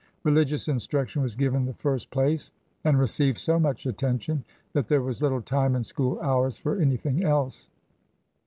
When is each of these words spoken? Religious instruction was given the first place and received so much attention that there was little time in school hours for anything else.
Religious 0.23 0.67
instruction 0.67 1.21
was 1.21 1.35
given 1.35 1.63
the 1.67 1.75
first 1.75 2.09
place 2.09 2.49
and 2.83 2.97
received 2.97 3.37
so 3.37 3.59
much 3.59 3.85
attention 3.85 4.43
that 4.73 4.87
there 4.87 5.03
was 5.03 5.21
little 5.21 5.43
time 5.43 5.75
in 5.75 5.83
school 5.83 6.19
hours 6.21 6.57
for 6.57 6.81
anything 6.81 7.23
else. 7.23 7.69